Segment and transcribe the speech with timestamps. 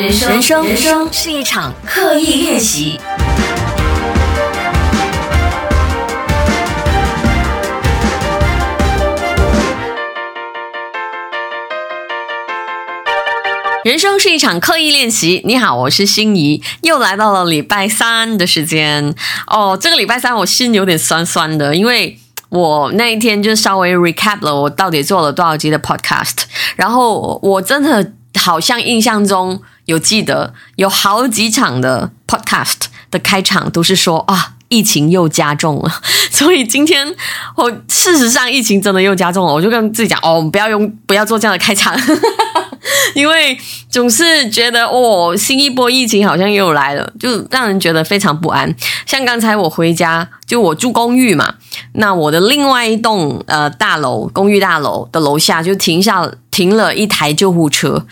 [0.00, 3.00] 人生，人生，人生是一场刻意练习。
[13.82, 15.42] 人生是一场刻意练习。
[15.44, 19.12] 你好，我是心仪，又来到了礼拜三的时间
[19.48, 19.76] 哦。
[19.76, 22.16] 这个礼拜三我心有点酸酸的，因为
[22.50, 26.44] 我那一天就稍微 recap 了我到底做了多少集的 podcast，
[26.76, 34.54] 然后我真的好像印象中有记得有好几场的 podcast 的开场都是说啊。
[34.70, 35.90] 疫情又加重了，
[36.30, 37.14] 所以今天
[37.56, 41.98] 我事实上疫情真的又加重了，我就跟自己讲哦，不要用，不要做这样的开场。
[43.14, 43.58] 因为
[43.88, 48.74] 总是觉得哦，新一波疫情好像又来了，就让人觉得非常不安。
[49.06, 51.54] 像刚才我回家，就我住公寓嘛，
[51.94, 58.06] 那我的另外一栋呃大楼公寓大楼的楼下就停下停了一台救护车。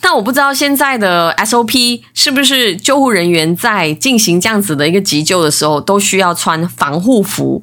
[0.00, 7.62] 但我不知道现在的 SOP 是不是救护人员在进行这样子的一个急救的时候都需要穿防护服。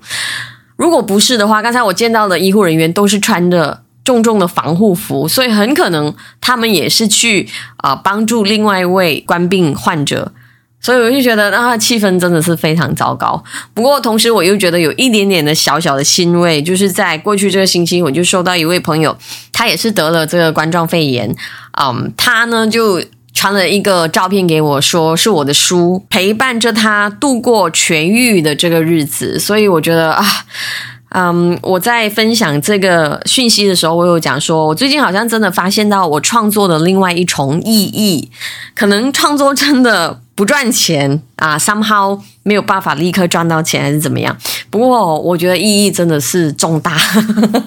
[0.75, 3.81] 如果不是的话，刚才我见到的医护人员都是穿着。
[4.07, 10.31] 重重的防护服，所以很可能他们也是去啊帮助另外一位官病患者，
[10.79, 13.43] 所以我就觉得啊气氛真的是非常糟糕。
[13.73, 19.17] 不过同时我又觉得有一点点的小小的欣慰，就是在过去这个星期，我就收到一位朋友，
[19.51, 21.35] 他也是得了这个冠状肺炎，
[21.77, 30.25] 嗯，他呢就传了一个照片给我，说是我的书陪伴着他度过痊愈的这个日子，所以我觉得啊。
[31.19, 38.29] 嗯，我在分享这个讯息的时候，我有讲说，我最近好像真的发现到我创作的另外一重意义，
[38.75, 44.37] 可能创作真的不赚钱啊，somehow 没有办法立刻赚到钱，还是怎么样？
[44.69, 46.95] 不过我觉得意义真的是重大，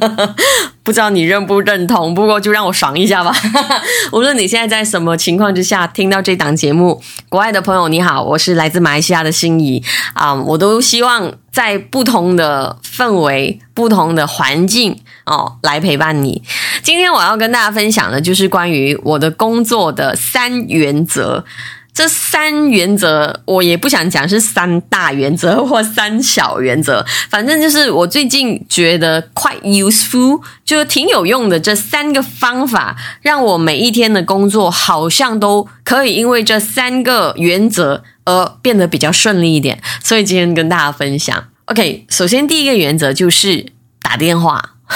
[0.85, 2.15] 不知道你认不认同？
[2.15, 3.35] 不过就让我爽一下吧。
[4.13, 9.83] 无论你现在在什么情况之下听到这档节目，国外的朋友你好，我是来自马来西亚的心仪
[10.15, 11.33] 啊，我都希望。
[11.53, 14.97] 在不同的氛围、不同的环境
[15.27, 16.41] 哦，来陪伴你。
[16.81, 21.45] 今天我要跟大家分享的，就是关于我的工作的三原则。
[21.93, 31.59] 这三原则，我也不想讲是三大原则或三小原则，反正就是我最近觉得 quite useful，就挺有用的。
[31.61, 38.03] 这三个方法，让我每一天的工作好像都可以因为这三个原则。
[38.25, 41.49] 而，变得比较顺利一点，所以今天跟大家分享。
[41.65, 44.75] OK，首先第一个原则就是打电话，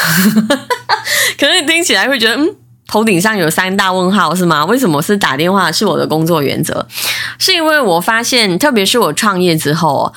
[1.41, 2.55] 可能你听起来会觉得，嗯，
[2.87, 4.65] 头顶上有三大问号是吗？
[4.65, 6.87] 为什么是打电话是我的工作原则？
[7.39, 10.13] 是因为我发现，特别是我创业之后，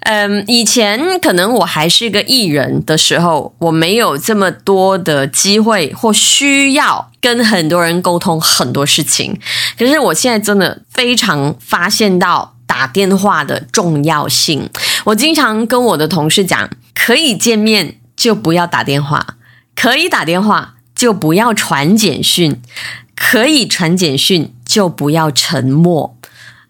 [0.00, 9.38] 嗯，以前可能我还是一个艺人的时候，我没有这么多的机会或需要跟很多人沟通很多事情。
[9.78, 12.54] 可是我现在真的非常发现到。
[12.64, 14.70] 打电话的重要性，
[15.04, 19.34] 我经常跟我的同事讲：可以见面就不要打电话，
[19.76, 22.62] 可以打电话就不要传简讯，
[23.16, 26.16] 可以传简讯就不要沉默。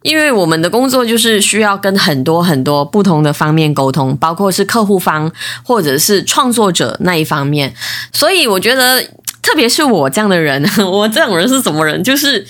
[0.00, 5.30] 因为我们的工作就是需要跟很多很多不同的方面沟通，包括是客户方
[5.62, 7.74] 或者是创作者那一方面。
[8.10, 9.02] 所以我觉得，
[9.42, 12.02] 特别是我这样的人， 我这种人是什么人？
[12.02, 12.46] 就是。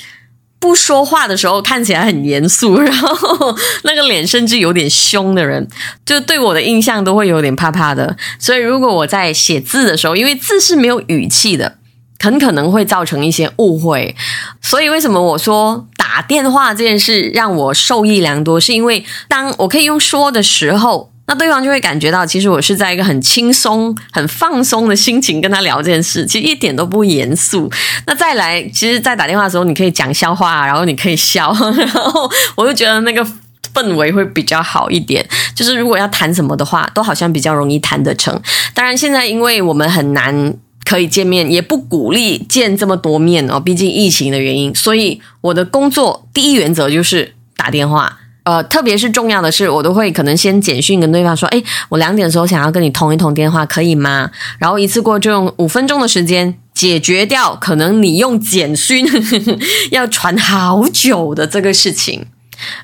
[0.62, 5.68] 不说话的时候看起来很严肃， 然后那个脸甚至有点凶的人，
[6.06, 8.16] 就对我的印象都会有点怕怕的。
[8.38, 11.78] 所以如果我在写字的时候，因为字是没有语气的，
[12.20, 14.14] 很可能会造成一些误会。
[14.62, 21.11] 所以为什么我说打电话这件事让我受益良多，是因为当我可以用说的时候。
[21.26, 27.70] 那对方就会感觉到，其实我是在一个很轻松、很放松的心情跟他聊这件事，其实一点都不严肃。
[28.06, 33.24] 那再来，其实，在打电话的时候，你可以讲笑话，然后你可以笑， 然后我就觉得那个
[33.72, 35.24] 氛围会比较好一点。
[35.54, 38.38] 就是如果要谈什么的话，都好像比较容易谈得成。
[38.74, 40.54] 当然，现在因为我们很难
[40.84, 44.74] 可以见面，也不鼓励见这么多面哦，毕竟疫情的原因。
[44.74, 48.18] 所以我的工作第一原则就是打电话。
[48.44, 59.06] 呃，特别是重要的是，我都会可能先简讯跟对方说：“哎，我两点的时候想要跟你通一通电话，可以吗？”然后一次过就用五分钟的时间解决掉可能你用简讯
[59.92, 62.26] 要传好久的这个事情。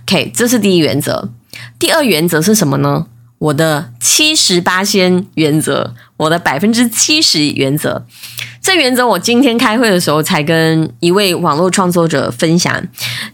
[0.02, 1.30] OK，这是第一原则。
[1.78, 3.06] 第二原则是什么呢？
[3.38, 8.04] 我的七十八仙原则，我的百分之七十原则。
[8.60, 12.82] 这原则我今天开会的时候才跟一位网络创作者分享。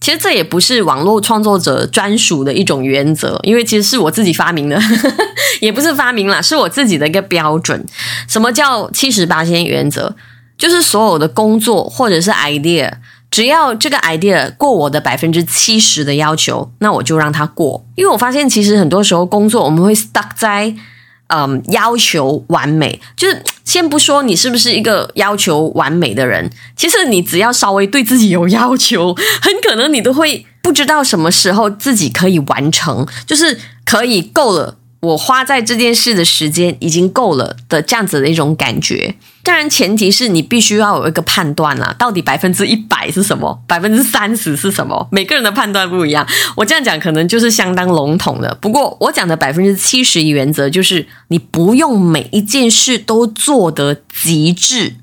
[0.01, 4.81] 其实这也不是网络创作者专属的一种原则，因为其实是我自己发明的，
[5.61, 7.85] 也不是发明啦，是我自己的一个标准。
[8.29, 10.15] 什么叫七十八仙原则？
[10.57, 12.93] 就是所有的工作或者是 idea。
[13.29, 17.85] 只要这个 idea 过我的百分之七十的要求，那我就让它过。
[17.97, 20.73] 因为我发现，其实很多时候工作我们会 stuck 在
[21.35, 34.77] 嗯要求完美，就是先不说你是不是一个要求完美的人，其实你只要稍微对自己有要求，很可能你都会不知道什么时候自己可以完成，就是可以够了。
[35.05, 45.07] 我花在这件事的时间已经够了的这样子的一种感觉，当然前提是你必须要有一个判断啦，到底百分之一百是什么，百分之三十是什么？
[45.13, 48.57] 每个人的判断不一样，我这样讲可能就是相当笼统的。
[48.61, 54.95] 不过我讲的百分之七十原则就是你不用每一件事都做得极致。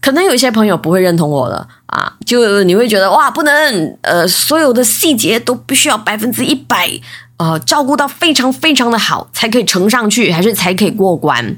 [0.00, 6.90] 可能有一些朋友不会认同我了啊，就你会觉得哇，不能呃，所有的细节都必须要百分之一百。
[7.36, 11.56] 呃，照顾到非常非常的好，才可以呈上去，还是才可以过关。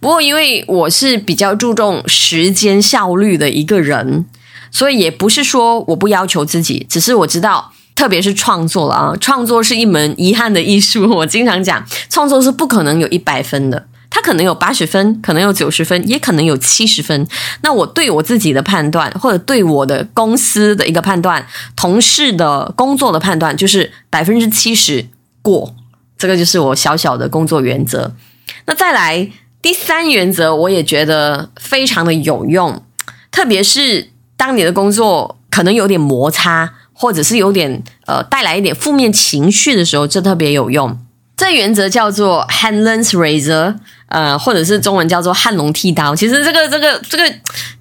[0.00, 4.26] 不过，因为我是比较注重时间效率的一个人，
[4.72, 11.08] 所以也不是说我不要求自己，只是我知道，特别是创作了啊，创作是一门遗憾的艺术。
[11.08, 13.86] 我经常讲，创作是不可能有一百分的。
[14.14, 17.26] 他可能有八十分，可能有九十分，也可能有七十分。
[17.62, 25.06] 那我对我自己的判断，或者对我的公司的一个判断，同事的工作的判断，就是百分之七十
[25.42, 25.74] 过。
[26.16, 28.12] 这个就是我小小的工作原则。
[28.66, 29.28] 那再来
[29.60, 32.80] 第三原则，我也觉得非常的有用，
[33.32, 40.96] 特别是当你的工作可能有点摩擦，或者是有点呃带来一点负面情绪的时候，这特别有用。
[41.36, 43.74] 这原则叫做 handless razor，
[44.06, 46.14] 呃，或者是中文叫做汉龙剃刀。
[46.14, 47.34] 其实这个这个这个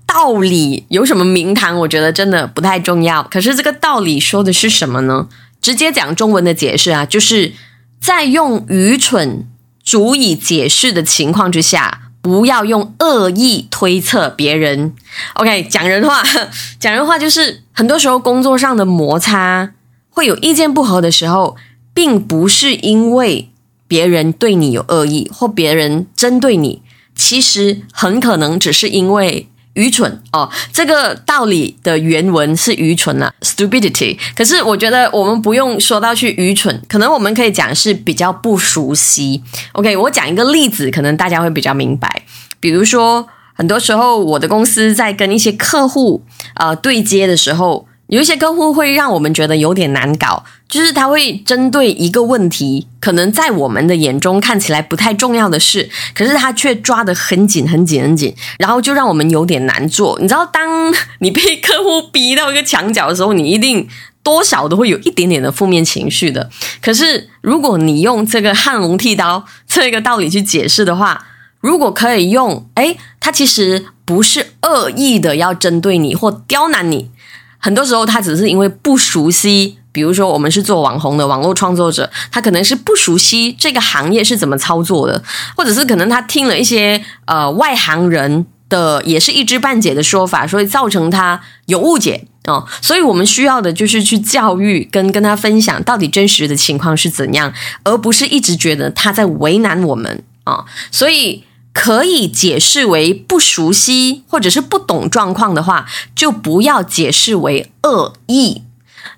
[0.07, 1.77] 道理有什么名堂？
[1.77, 3.21] 我觉得真的不太重要。
[3.23, 5.27] 可是这个道理说的是什么呢？
[5.61, 7.53] 直接讲中文的解释啊，就是
[8.01, 9.47] 在用愚蠢
[9.83, 14.93] 足以解释的情况之下，不要用恶意推测别人。
[15.35, 16.23] OK，讲人话，
[16.79, 19.71] 讲人话就是很多时候工作上的摩擦
[20.09, 21.55] 会有意见不合的时候。
[21.93, 23.51] 并不是因为
[23.85, 26.81] 别人对你有恶意或别人针对你，
[27.13, 30.49] 其实很可能只是因为愚蠢哦。
[30.71, 34.17] 这个道理的原文是愚蠢啊，stupidity。
[34.35, 39.43] 可是我觉得我们不用说到去愚蠢，可能我们可以讲是比较不熟悉。
[39.73, 42.23] OK，我讲一个例子，可能大家会比较明白。
[42.59, 46.23] 比如说，很多时候我的公司在跟一些客户
[46.55, 47.87] 呃对接的时候。
[48.07, 60.17] 有一些客户会让我们觉得有点难搞，就是他会针对一个问题，可能在我们的眼中看起来不太重要的事，可是他却抓得很紧、很紧、很紧，然后就让我们有点难做。
[60.21, 63.85] 你知道，当你被客户逼到一个墙角的时候，你一定
[64.23, 66.49] 多少都会有一点点的负面情绪的。
[66.81, 71.27] 可是，如果你用这个汉龙剃刀这个道理去解释的话，
[71.59, 77.11] 如果可以用，哎，他其实不是恶意的要针对你或刁难你。
[77.57, 85.23] 很多时候，他只是因为不熟悉，比如说我们是做网红的网络创作者，他可能是不熟悉这个行业是怎么操作的，
[85.55, 92.65] 或者是可能他听了一些呃外行人的也是一知半解的说法，所以造成他有误解哦。
[92.81, 97.53] 所以我们需要的就是去教育跟跟他分享到底真实的情况是怎样，
[97.83, 100.65] 而不是一直觉得他在为难我们啊。
[100.91, 101.43] 所以。
[101.73, 108.63] 可以解释为不熟悉或者是不懂状况的话，就不要解释为恶意，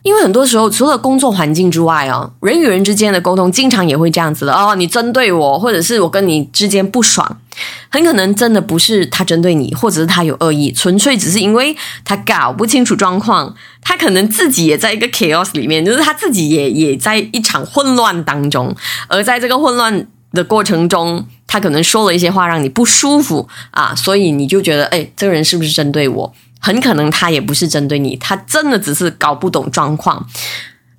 [0.04, 4.76] 因为很多时候除了工作环境之外哦，人与人之间的沟通经常也会这样子的哦。
[4.76, 7.40] 你针对我，或者是我跟你之间不爽，
[7.90, 18.76] 很可能真的不是他针对你，或者是他有恶意，纯粹只是因为他搞不清楚状况，他可能自己也在一个 chaos 里面，就是他自己也也在一场混乱当中，
[19.08, 20.08] 而在这个混乱。
[20.34, 26.34] 的过程中，他可能说了一些话让你不舒服啊，所以你就觉得，哎，这个人是不是针对我？
[26.64, 30.26] 很可能他也不是针对你，他真的只是搞不懂状况。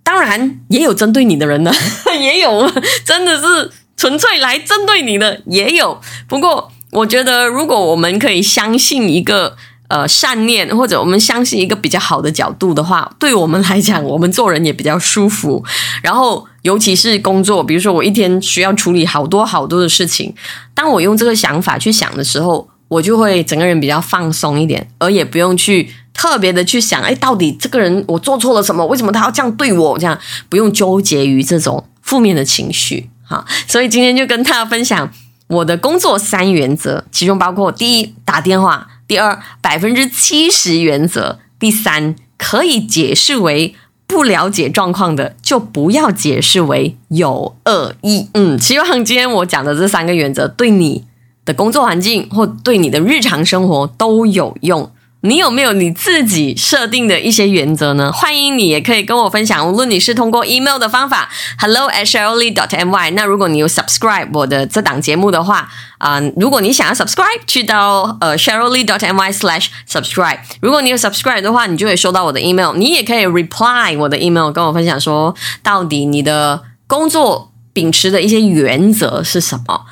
[0.02, 1.72] 当然，也有针对你的人呢，
[2.20, 2.70] 也有
[3.04, 5.98] 真的是纯粹来针对你的，也有。
[6.28, 9.56] 不过，我觉得如果我们可以相信一个。
[9.88, 15.62] 呃，善念或者我们相信一个比较好的角度的话，对我们来讲，我们做人也比较舒服。
[16.02, 20.34] 然后，尤其是工作，比如说我一天需要处理好多好多的事情，
[20.74, 28.86] 当我用这个想法去想的时候，我就会整个人比较放松一点，而也不用去特别的去想，哎，到底这个人我做错了什么？
[28.86, 29.98] 为什么他要这样对我？
[29.98, 33.08] 这样不用纠结于这种负面的情绪。
[33.22, 35.10] 好， 所以今天就跟大家分享
[35.48, 38.88] 我的工作三原则，其中包括第一，打电话。
[39.06, 43.74] 第二，百分之七十原则；第三，可以解释为
[44.06, 48.30] 不了解状况的，就不要解释为有恶意。
[48.32, 51.04] 嗯，希望今天我讲的这三个原则对你
[51.44, 54.90] 的工作环境或对你的日常生活都有用。
[55.26, 58.12] 你有没有你自己设定的一些原则呢？
[58.12, 63.10] 欢迎你也可以跟我分享，无论你是通过 email 的方法，hello at s h e r l y dot my。
[63.14, 70.40] 那如果你有 subscribe 我的这档节目的话，啊，如果你想要 subscribe，去到呃 s h e r l y dot my slash subscribe。
[70.60, 72.74] 如果你有 subscribe 的话，你就会收到我的 email。
[72.74, 79.86] 你也可以 reply 我的 email，跟我分享说，到底你的工作秉持的一些原则是什么。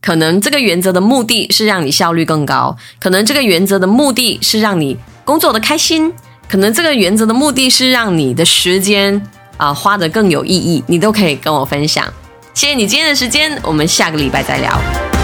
[0.00, 6.12] 可能这个原则的目的是让你效率更高，可能这个原则的目的是让你工作的开心，
[6.48, 9.20] 可能这个原则的目的是让你的时间
[9.56, 12.06] 啊花的更有意义，你都可以跟我分享。
[12.54, 15.17] 谢谢你今天的时间，我们下个礼拜再聊。